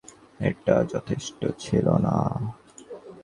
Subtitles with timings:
[0.39, 2.15] এটা যথেষ্ট ছিল না?